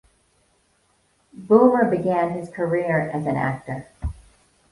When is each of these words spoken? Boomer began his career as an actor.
Boomer 1.31 1.85
began 1.87 2.31
his 2.31 2.49
career 2.49 3.11
as 3.13 3.27
an 3.27 3.35
actor. 3.37 3.85